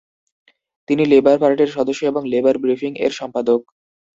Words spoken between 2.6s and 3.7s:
Briefing এর সম্পাদক।